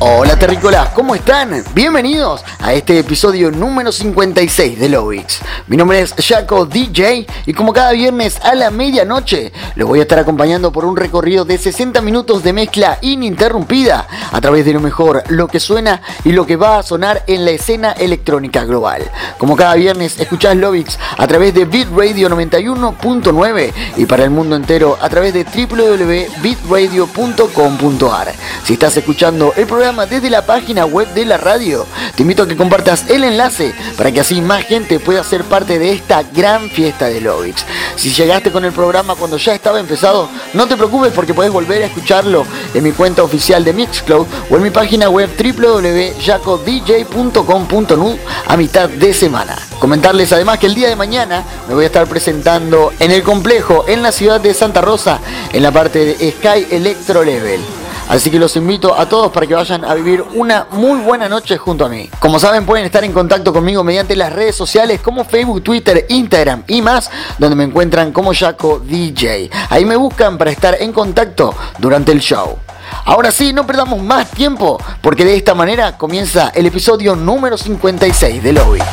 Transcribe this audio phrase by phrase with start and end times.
[0.00, 1.62] Hola terrícolas, ¿cómo están?
[1.72, 5.40] Bienvenidos a este episodio número 56 de Lovix.
[5.68, 10.02] Mi nombre es Jaco DJ y como cada viernes a la medianoche los voy a
[10.02, 14.80] estar acompañando por un recorrido de 60 minutos de mezcla ininterrumpida a través de lo
[14.80, 19.08] mejor, lo que suena y lo que va a sonar en la escena electrónica global.
[19.38, 24.56] Como cada viernes escuchás Lovix a través de Beat Radio 91.9 y para el mundo
[24.56, 28.34] entero a través de www.bitradio.com.ar.
[28.64, 32.48] Si estás escuchando el programa desde la página web de la radio, te invito a
[32.48, 36.70] que compartas el enlace para que así más gente pueda ser parte de esta gran
[36.70, 37.66] fiesta de Lovix.
[37.94, 41.82] Si llegaste con el programa cuando ya estaba empezado, no te preocupes porque puedes volver
[41.82, 48.56] a escucharlo en mi cuenta oficial de Mixcloud o en mi página web www.jacodj.com.nu a
[48.56, 49.58] mitad de semana.
[49.78, 53.84] Comentarles además que el día de mañana me voy a estar presentando en el complejo
[53.86, 55.20] en la ciudad de Santa Rosa
[55.52, 57.83] en la parte de Sky Electro Level.
[58.14, 61.58] Así que los invito a todos para que vayan a vivir una muy buena noche
[61.58, 62.08] junto a mí.
[62.20, 66.62] Como saben, pueden estar en contacto conmigo mediante las redes sociales como Facebook, Twitter, Instagram
[66.68, 69.50] y más, donde me encuentran como Jaco DJ.
[69.68, 72.56] Ahí me buscan para estar en contacto durante el show.
[73.04, 78.40] Ahora sí, no perdamos más tiempo, porque de esta manera comienza el episodio número 56
[78.40, 78.84] de Lovix.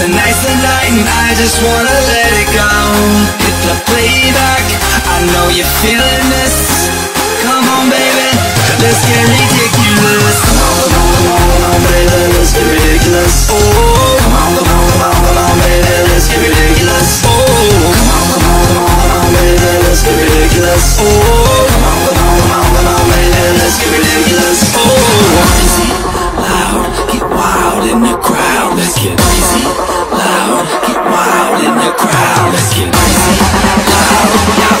[0.00, 2.72] A nice night and I just wanna let it go.
[3.44, 4.64] Hit the playback,
[5.04, 6.88] I know you're feeling this.
[7.44, 8.32] Come on, baby,
[8.80, 10.40] let's get ridiculous.
[10.40, 13.52] Come on, come on, come on, come on, baby, let's get ridiculous.
[13.52, 13.60] Oh,
[14.24, 17.20] come on, come on, come on, come on, baby, let's get ridiculous.
[17.20, 17.36] Oh,
[17.92, 20.96] come on, come on, come on, come on, baby, let's get ridiculous.
[20.96, 21.12] Oh,
[21.76, 24.64] come on, come on, come on, come on, baby, let's get ridiculous.
[24.80, 25.69] Oh,
[29.50, 32.52] crazy, loud, get wild in the crowd.
[32.52, 34.79] Let's get crazy, loud, get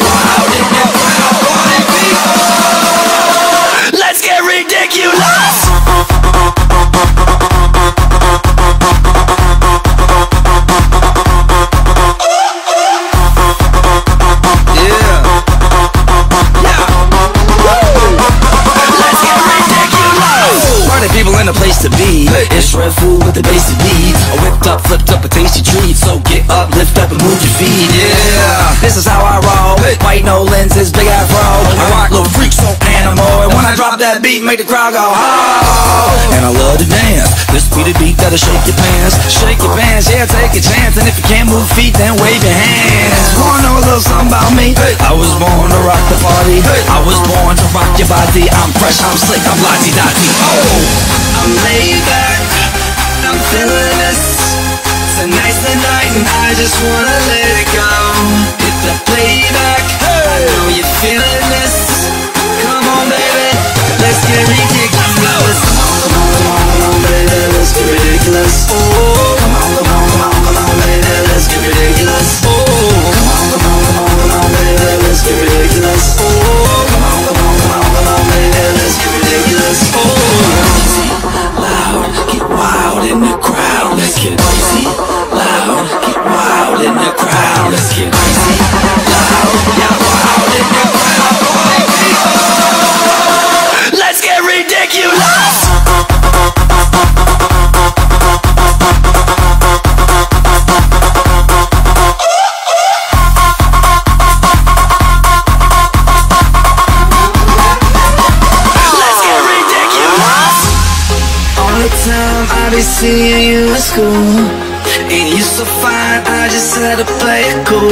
[28.90, 29.78] This is how I roll.
[30.02, 31.38] White no lenses, big afro.
[31.38, 32.66] I rock little freak so
[32.98, 33.46] animal.
[33.46, 36.34] And when I drop that beat, make the crowd go oh.
[36.34, 37.30] And I love to dance.
[37.54, 39.14] This be the beat that'll shake your pants.
[39.30, 40.98] Shake your pants, yeah, take a chance.
[40.98, 43.14] And if you can't move feet, then wave your hands.
[43.38, 44.74] Wanna know a little something about me?
[45.06, 46.58] I was born to rock the party.
[46.90, 48.50] I was born to rock your body.
[48.50, 50.26] I'm fresh, I'm slick, I'm lottie dotty.
[50.50, 52.42] Oh, I'm laid back.
[53.22, 54.50] I'm feeling this.
[55.22, 58.59] A nice night and I just wanna let it go.
[58.80, 58.96] You're
[61.04, 62.08] feeling this.
[62.64, 63.48] Come on, baby.
[64.00, 65.60] Let's get ridiculous.
[65.68, 67.40] Come on, come on, come on, baby.
[67.56, 68.68] Let's get ridiculous.
[68.70, 71.12] Oh, come on, come on, come on, come on, baby.
[71.28, 72.40] Let's get ridiculous.
[72.44, 72.54] Oh,
[73.04, 74.88] come on, come on, come on, come on, baby.
[75.04, 75.92] Let's get ridiculous.
[75.92, 76.80] Oh.
[80.00, 81.12] Let's get crazy,
[81.60, 83.96] loud, get wild in the crowd.
[83.98, 84.84] Let's get crazy,
[85.32, 87.72] loud, get wild in the crowd.
[87.72, 88.39] Let's get crazy,
[113.00, 114.36] seeing you at school.
[115.08, 117.88] And you're so fine, I just had to play it cool.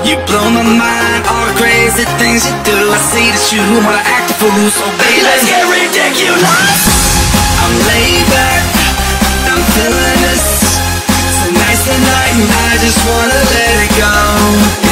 [0.00, 2.72] You blow my mind, all the crazy things you do.
[2.72, 6.80] I see that you wanna act a fool, so baby, let's get ridiculous.
[7.60, 8.64] I'm laid back,
[9.52, 10.80] I'm feeling this.
[11.44, 14.83] Tonight's the night, and I just wanna let it go.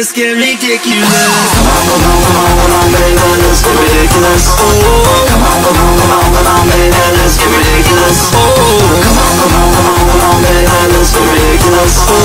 [0.00, 1.12] Let's get ridiculous.
[1.60, 4.48] Come on, come on, come on, come on, baby, let's get ridiculous.
[4.56, 8.32] Oh, come on, come on, come on, come on, baby, let's get ridiculous.
[8.32, 11.92] Oh, come on, come on, come on, come on, baby, let's get ridiculous.
[12.08, 12.16] Oh,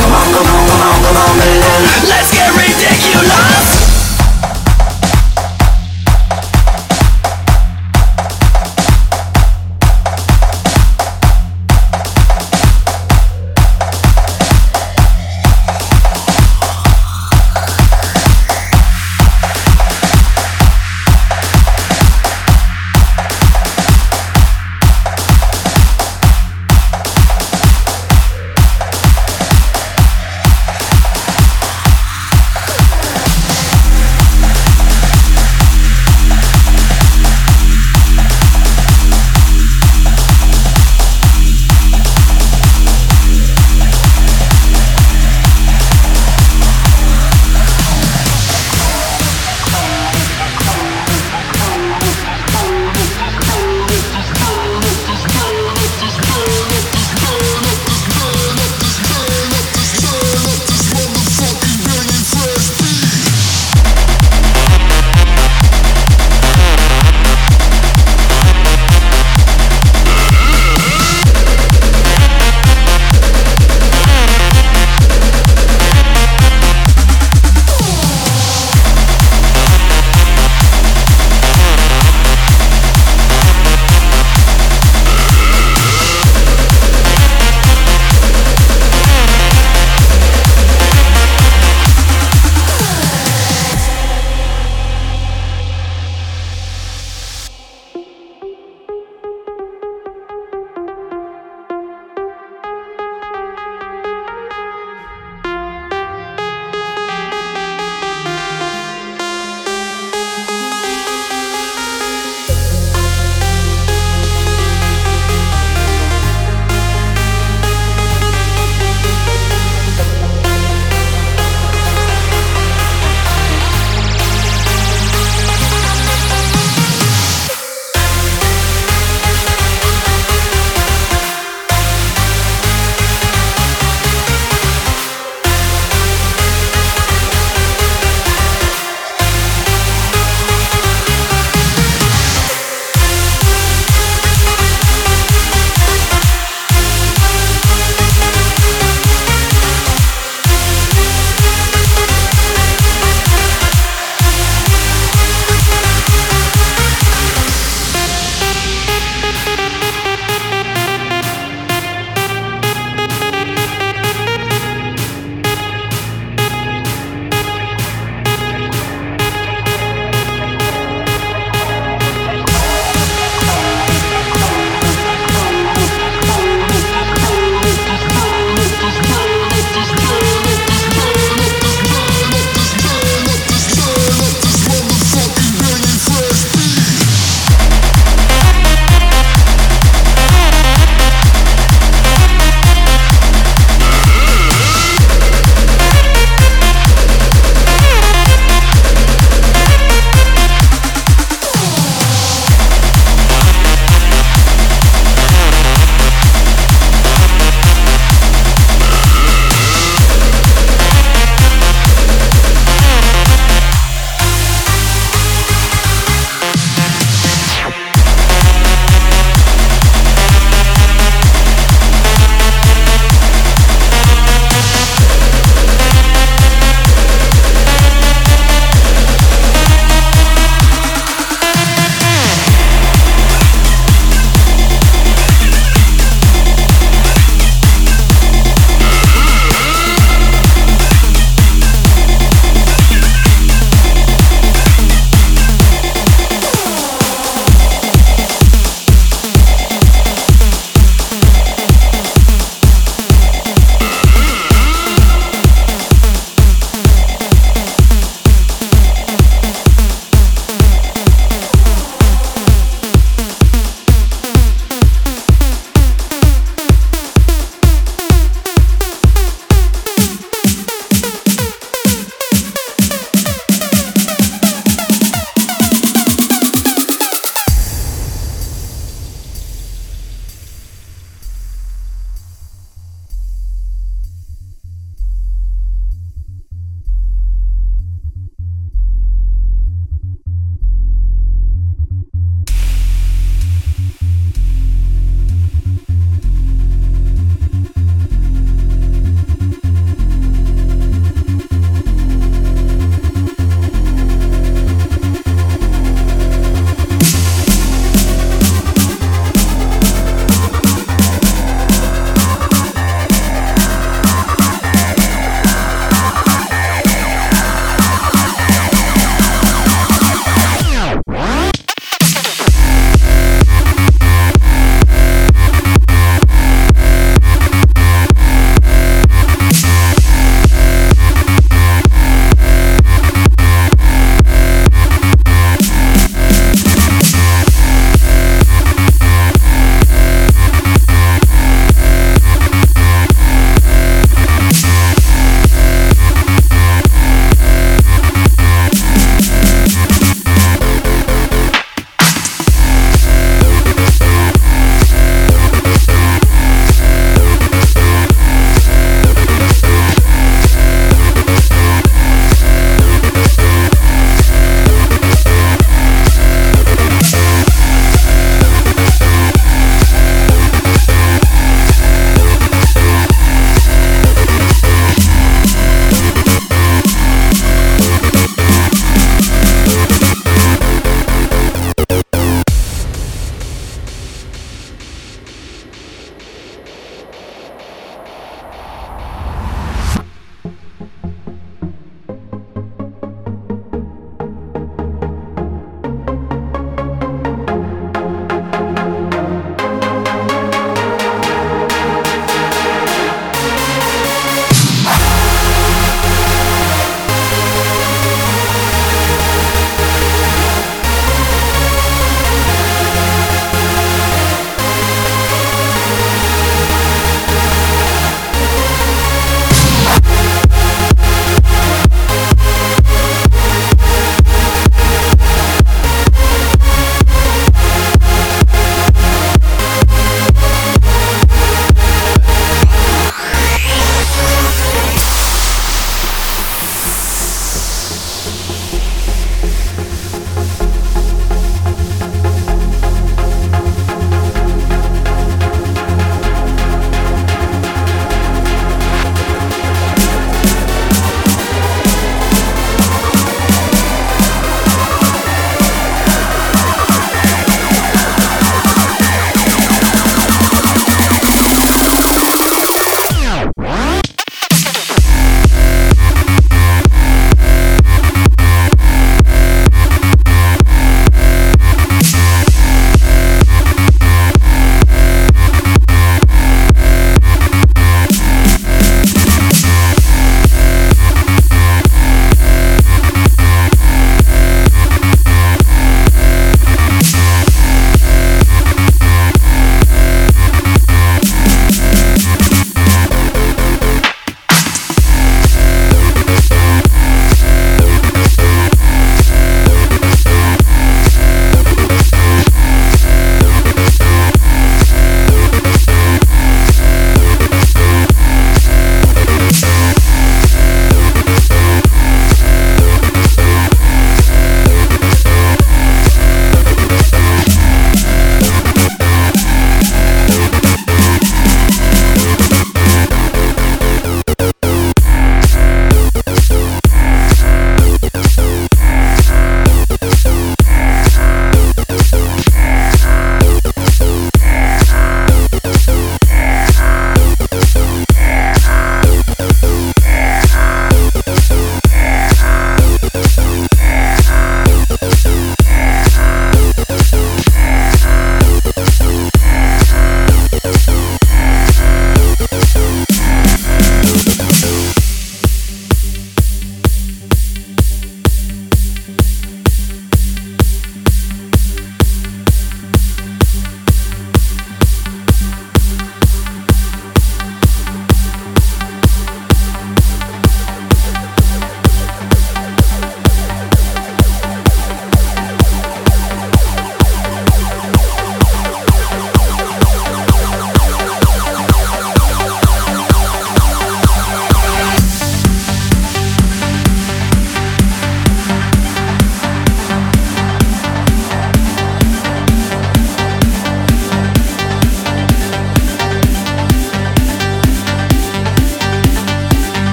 [0.00, 2.08] come on, come on, come on, come on, baby,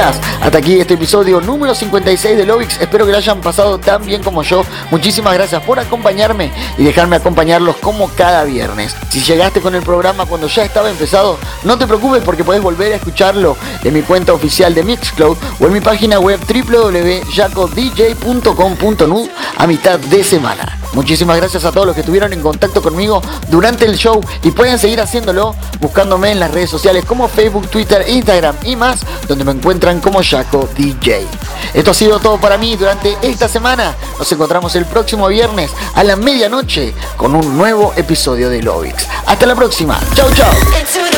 [0.00, 2.80] Hasta aquí este episodio número 56 de Lovix.
[2.80, 4.64] Espero que lo hayan pasado tan bien como yo.
[4.90, 8.96] Muchísimas gracias por acompañarme y dejarme acompañarlos como cada viernes.
[9.10, 12.94] Si llegaste con el programa cuando ya estaba empezado, no te preocupes porque podés volver
[12.94, 19.28] a escucharlo en mi cuenta oficial de Mixcloud o en mi página web www.jacodj.com.nu
[19.58, 20.79] a mitad de semana.
[20.92, 24.78] Muchísimas gracias a todos los que estuvieron en contacto conmigo durante el show y pueden
[24.78, 29.52] seguir haciéndolo buscándome en las redes sociales como Facebook, Twitter, Instagram y más, donde me
[29.52, 31.26] encuentran como Jaco DJ.
[31.74, 33.94] Esto ha sido todo para mí durante esta semana.
[34.18, 39.06] Nos encontramos el próximo viernes a la medianoche con un nuevo episodio de Lovix.
[39.26, 39.98] Hasta la próxima.
[40.14, 41.09] Chau, chau.